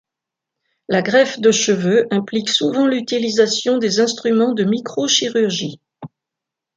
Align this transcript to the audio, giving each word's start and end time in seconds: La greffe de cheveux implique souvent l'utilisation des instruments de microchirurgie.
La 0.89 1.03
greffe 1.03 1.39
de 1.39 1.51
cheveux 1.51 2.07
implique 2.11 2.49
souvent 2.49 2.87
l'utilisation 2.87 3.77
des 3.77 3.99
instruments 3.99 4.53
de 4.55 4.63
microchirurgie. 4.63 5.79